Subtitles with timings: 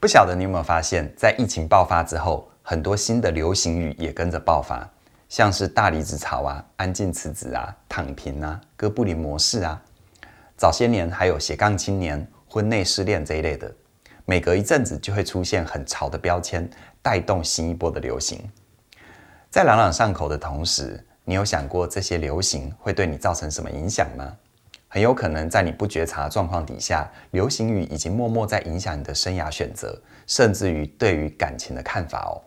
[0.00, 4.90] 不晓得你有没有发现，在疫情爆发之后，很多新的流行语也跟着爆发，
[5.28, 9.78] 像是大离职潮啊、安静辞职啊、躺平啊、哥布林模式啊，
[10.56, 13.70] 早些年还有斜杠青年、婚内失恋这一类的，
[14.24, 16.66] 每隔一阵子就会出现很潮的标签，
[17.02, 18.42] 带动新一波的流行。
[19.50, 24.34] 在朗朗上口的同时，你有想过这些流行会对你造成什么影响吗？
[24.92, 32.42] 很有可能在你不觉察状况底下，流行语已经默默在影响你的生涯选择，甚至于对于感情的看法哦。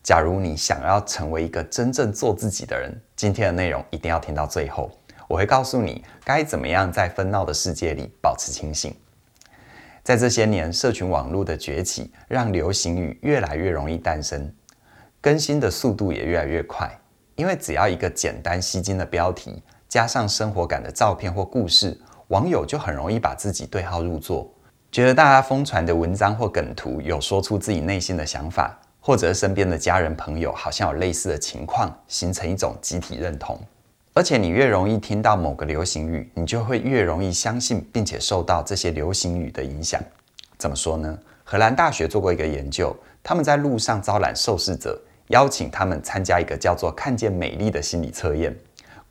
[0.00, 4.92] 假如你想要成为一个真正做自己的人，今天的内容一定要听到最后。
[5.26, 8.94] 我会告诉你该怎么样在纷闹的世界里保持清醒。
[10.04, 14.54] 在这些年，社群网络的崛起，让流行语越来越容易诞生，
[15.20, 16.96] 更新的速度也越来越快。
[17.34, 19.62] 因为只要一个简单吸睛的标题，
[19.92, 21.94] 加上生活感的照片或故事，
[22.28, 24.50] 网友就很容易把自己对号入座，
[24.90, 33.60] 觉得大家疯传的文章或梗图有说出自己内心的想法，或者身边的家人朋友好像有类似的情况，形成一种集体认同。
[34.14, 40.02] 而且你越容易听到某个流行语，你就会越容易相信，并且受到这些流行语的影响。
[40.56, 41.18] 怎么说呢？
[41.44, 48.56] 荷兰大学做过一个研究，他们在路上招揽受试者，邀请他们参加一个叫做“看见美丽”的心理测验。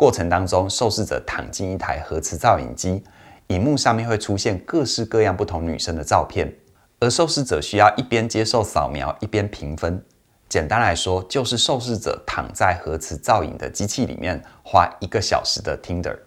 [0.01, 3.03] 过程当中，受试者躺进一台核磁造影机，
[3.49, 6.51] 荧幕上面会出现各式各样不同女生的照片，
[6.99, 10.03] 而受试者需要一边接受扫描，一边评分。
[10.49, 16.17] 简单来说，就是受试者躺在核磁造影的机器里面，花一个小时的 Tinder。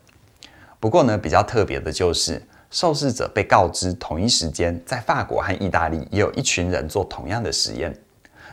[0.78, 7.92] 不过呢，比较特别的就是，受试者被告知同一时间，在法国和意大利也有一群人做同样的实验。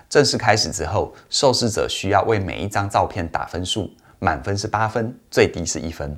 [0.10, 3.88] 正式开始之后，受试者需要为每一张照片打分数。
[4.24, 6.16] 满分是八分，最低是一分。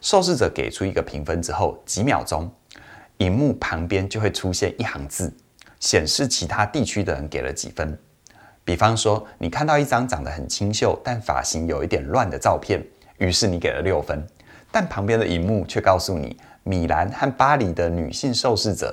[0.00, 2.50] 受试者给出一个评分之后，几秒钟，
[3.18, 5.32] 荧幕旁边就会出现一行字，
[5.78, 7.96] 显示其他地区的人给了几分。
[8.64, 12.84] 比方说，你看到一张长得很清秀，但发型有一点乱的照片，
[13.18, 14.26] 于是你给了六分。
[14.72, 18.92] 但旁边的荧幕却告诉你，米兰和巴黎的女性受试者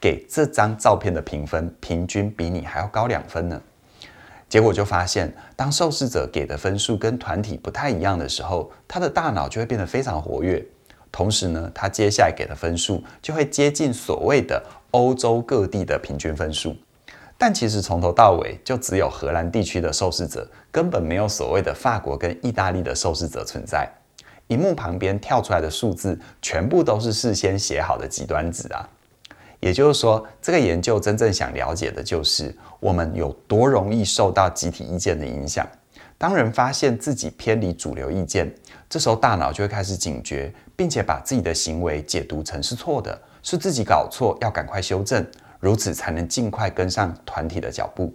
[0.00, 3.62] 给这张照片的评分，平均比你还要高两分呢。
[4.48, 10.64] 结果就发现，当受试者给的分数跟团体不太一样的时候，他的大脑就会变得非常活跃。
[11.10, 14.62] 同时呢，他接下来给的分数就会接近所谓的
[14.92, 16.76] 欧洲各地的平均分数。
[17.38, 23.88] 但其实从头到尾，就只有荷兰地区的受试者，根本没有所谓的法国跟意大利的受试者存在。
[24.48, 28.88] 荧幕旁边跳出来的数字，全部都是事先写好的极端值啊。
[29.60, 35.66] 也就是说，这个研究真正想了解的就是我们有多容易受到集体意见的影响。
[36.18, 38.50] 当人发现自己偏离主流意见，
[38.88, 45.26] 这时候大脑就会开始警觉，并且把自己的行为解读成是错的，是自己搞错，要赶快修正，
[45.60, 48.14] 如此才能尽快跟上团体的脚步。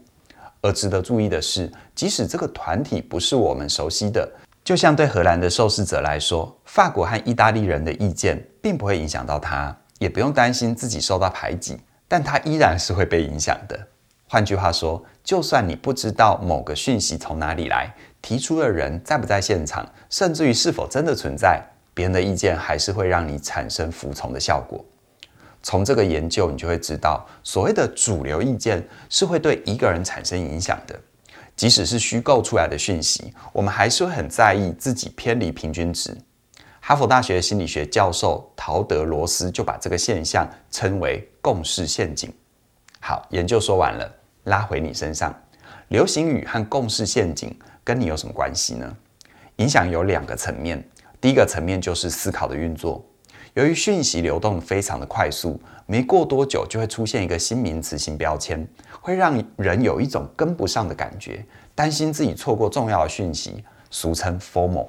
[0.61, 4.27] 而值得注意的是，即使这个团体不是我们熟悉的，
[4.63, 9.75] 就像对荷兰的受试者来说，法国和意大利人的意见并不会影响到他。
[10.01, 13.79] 也不用担心自己受到排挤，但它依然是会被影响的。
[14.27, 21.61] 换句话说，就算你不知道某个讯息从哪里来，提出的人在不在现场，甚至于是否真的存在，
[21.93, 24.83] 别人的意见还是会让你产生服从的效果。
[25.61, 30.99] 从这个研究，你就会知道，所谓的主流意见是会对一个人产生影响的。
[31.55, 36.17] 即使是虚构出来的讯息，我们还是会很在意自己偏离平均值。
[36.91, 42.29] 哈佛大学心理学教授陶德罗斯就把这个现象称为“共识陷阱”。
[42.99, 44.13] 好，研究说完了，
[44.43, 45.33] 拉回你身上，
[45.87, 48.93] 流行语和共识陷阱跟你有什么关系呢？
[49.55, 50.85] 影响有两个层面。
[51.21, 53.01] 第一个层面就是思考的运作。
[53.53, 58.67] 由于讯息流动非常的快速，没过多久就会出现一个新名词、新标签，
[58.99, 64.87] 会让人有一种跟不上的感觉，担心自己错过重要的讯息，俗称 FOMO。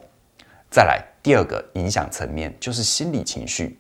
[0.72, 1.04] 再来。
[1.22, 3.78] 第二个影响层面就是心理情绪，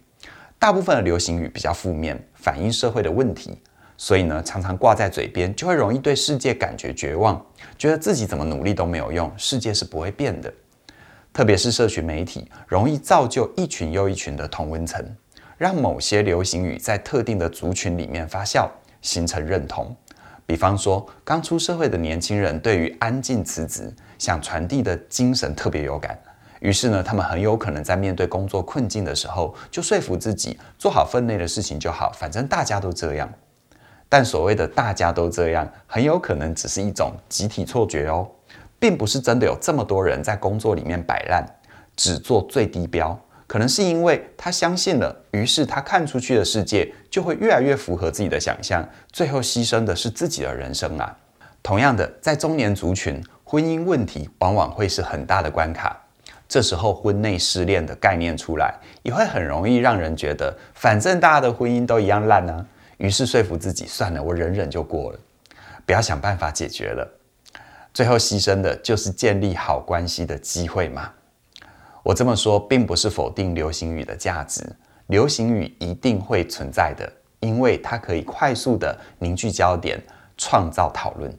[0.58, 3.58] 大部分的流行语比较负面，反映社会的问题，
[3.96, 7.44] 所以呢，常常挂在嘴边，就会容易对世界感觉绝望，
[7.78, 10.52] 觉得自己怎么努力都没有用，世界是不会变的。
[11.32, 15.02] 特别是社群媒体，容易造就一群又一群的同温层，
[15.56, 18.68] 让某些流行语在特定的族群里面发酵，
[19.00, 19.96] 形成认同。
[20.44, 26.16] 比方说，刚出社会的年轻人对于安静辞职，想传递的精神特别有感。
[26.62, 33.28] 于是呢，他们很有可能在面对工作困境的时候，就说服自己做好分内的事情就好，反正大家都这样。
[34.08, 38.30] 但所谓的大家都这样，很有可能只是一种集体错觉哦，
[38.78, 41.44] 并不是真的有这么多人在工作里面摆烂，
[41.96, 43.18] 只做最低标，
[43.48, 51.18] 可能是因为他相信了，于是他看出去的世界就会越来越符合自己的想象，最后牺牲的是自己的人生啊。
[51.60, 55.98] 同样的，在中年族群，婚姻问题往往会是很大的关卡。
[56.52, 62.66] 这时候，婚内失恋的概念出来，也会很容易让人觉得，反正大家的婚姻都一样烂啊。
[62.98, 65.18] 于是说服自己，算了，我忍忍就过了，
[65.86, 67.10] 不要想办法解决了。
[67.94, 71.10] 最后牺牲的就是建立好关系的机会嘛。
[72.02, 74.62] 我这么说，并不是否定流行语的价值，
[75.06, 77.10] 流行语一定会存在的，
[77.40, 79.98] 因为它可以快速地凝聚焦点，
[80.36, 81.34] 创造讨论。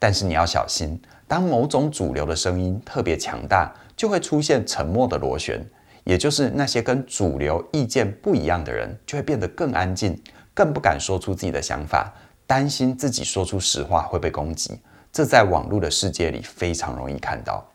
[0.00, 5.60] 但是你要小心，当某种主流的声音特别强大，就会出现沉默的螺旋，
[6.04, 10.16] 也就是那些跟主流意见不一样的人，就会变得更安静，
[10.54, 12.14] 更不敢说出自己的想法，
[12.46, 14.80] 担心自己说出实话会被攻击。
[15.12, 17.68] 这在网络的世界里非常容易看到。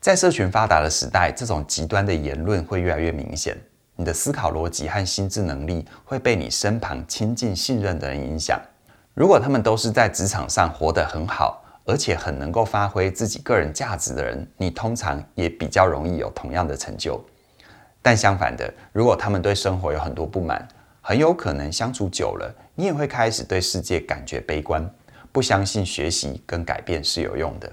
[0.00, 3.56] 在社群发达的时代，这种极端的言论会越来越明显。
[3.96, 8.60] 你的思考逻辑和心智能力会被你身旁亲近、信任的人影响。
[9.14, 17.22] 如果他们都是在职场上活得很好，而且很能够发挥自己个人价值的人，你通常也比较容易有同样的成就。
[18.00, 20.66] 但相反的，如果他们对生活有很多不满，
[21.00, 24.88] 很有可能相处久了，你也会开始对世界感觉悲观，
[25.30, 27.70] 不相信学习跟改变是有用的。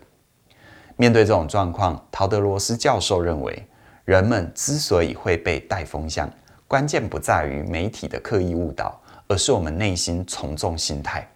[0.98, 3.66] 面对这种状况，陶德罗斯教授认为，
[4.06, 6.30] 人们之所以会被带风向，
[6.68, 11.28] 关键不在于媒体的刻意误导，而是我们内心从众心态。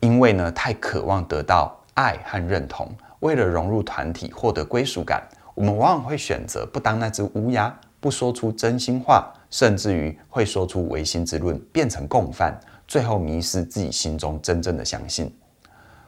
[0.00, 5.22] 因为呢，太渴望得到爱和认同，为了融入团体、获得归属感，
[5.54, 12.58] 我们往往会选择不当那只乌鸦，不说出真心话，甚至于会说出违心之论，变成共犯，
[12.88, 15.30] 最后迷失自己心中真正的相信。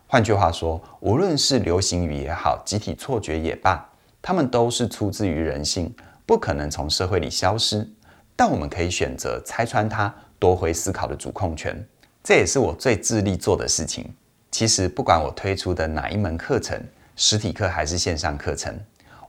[0.06, 3.86] 换句话说，无论是流行语也好，集体错觉也罢，
[4.22, 7.86] 它们都是出自于人性，不可能从社会里消失。
[8.34, 11.86] 但我们可以选择拆穿它，夺回思考的主控权。
[12.24, 14.08] 这也是我最致力做的事情。
[14.52, 16.80] 其实，不管我推出的哪一门课程，
[17.16, 18.78] 实体课还是线上课程，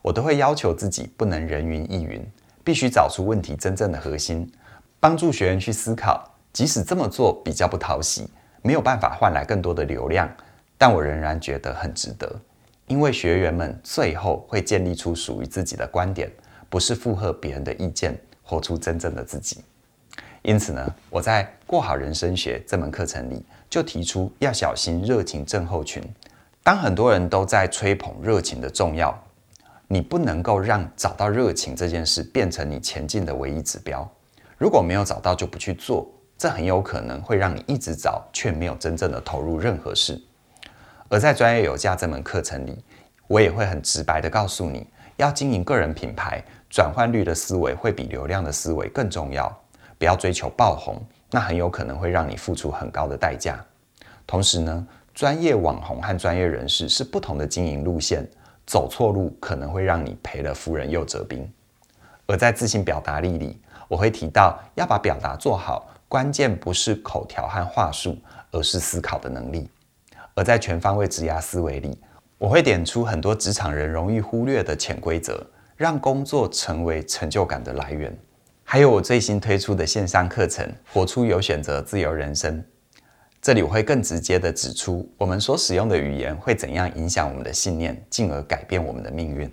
[0.00, 2.24] 我都会要求自己不能人云亦云，
[2.62, 4.48] 必须找出问题真正的核心，
[5.00, 6.30] 帮助学员去思考。
[6.52, 8.28] 即使这么做比较不讨喜，
[8.62, 10.32] 没有办法换来更多的流量，
[10.78, 12.32] 但我仍然觉得很值得，
[12.86, 16.30] 因为学员们最后会建立出属于自己的观点，
[16.68, 19.64] 不是附和别人的意见，活出真正的自己。
[20.44, 26.02] 因此呢，我在《过好人生学》这门课程里就提出要小心热情症候群。
[26.62, 29.18] 当很多人都在吹捧热情的重要，
[29.88, 34.06] 你不能够让找到热情这件事变成你前进的唯一指标。
[34.58, 36.06] 如果没有找到就不去做，
[36.36, 40.20] 这很有可能会让你一直找却没有真正的投入任何事。
[41.08, 42.84] 而在专业有价这门课程里，
[43.28, 44.86] 我也会很直白地告诉你，
[45.16, 49.50] 要经营个人品牌，转换率的思维会比流量的思维更重要。
[50.04, 53.58] 不要追求爆红，那很有可能会让你付出很高的代价。
[54.26, 58.22] 同时呢，专业网红和专业人士是不同的经营路线，
[58.66, 61.50] 走错路可能会让你赔了夫人又折兵。
[62.26, 63.58] 而在自信表达力里，
[63.88, 68.14] 我会提到要把表达做好，关键不是口条和话术，
[68.50, 69.70] 而是思考的能力。
[70.34, 71.98] 而在全方位职涯思维里，
[72.36, 75.42] 我会点出很多职场人容易忽略的潜规则，
[75.78, 78.14] 让工作成为成就感的来源。
[78.74, 82.58] 还有我最新推出的线上课程《活出有选择自由人生》，
[83.40, 89.48] 这里我会更直接地指出我们所使用的语言会怎样影响我们的信念，进而改变我们的命运。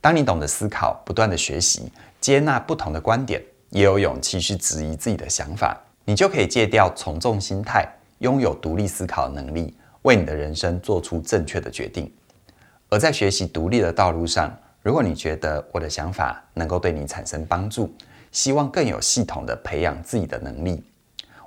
[0.00, 7.84] 当你懂得思考，不断地学习，接纳不同的观点，也有勇气去质疑自己的想法，你就可以戒掉从众心态，
[8.20, 12.08] 拥有独立思考能力，为你的人生做出正确的决定。
[12.88, 17.94] 而在学习独立的道路上，如果你觉得我的想法能够对你产生帮助，
[18.32, 20.82] 希望更有系统地培养自己的能力。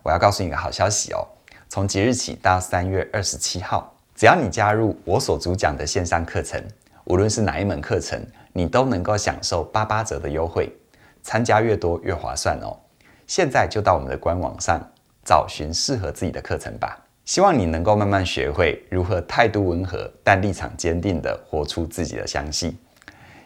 [0.01, 1.27] 我要告诉你一个好消息哦！
[1.67, 6.63] 从即日起到三月二十七号，只要你加入我所主讲的线上课程，
[7.03, 10.73] 无论是哪一门课程，你都能够享受八八折的优惠。
[11.21, 12.79] 参加越多越划算哦！
[13.27, 14.79] 现在就到我们的官网上
[15.25, 16.97] 找寻适合自己的课程吧。
[17.25, 22.77] 希望你能够慢慢学会如何态度温和但立场坚定地活出自己的相信。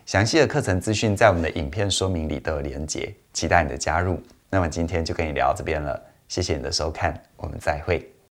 [0.10, 4.20] 详细的课程资讯在我们的影片说明里都有连结，期待你的加入。
[4.50, 8.12] 那么今天就跟你聊到这边了，谢谢你的收看，我们再会。